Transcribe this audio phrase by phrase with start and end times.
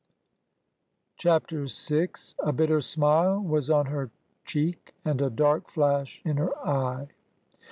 [1.17, 2.09] 21 CHAPTER VI."
[2.39, 4.09] A bitter smile was on her
[4.45, 7.09] cheek, And a dark flash in her eye."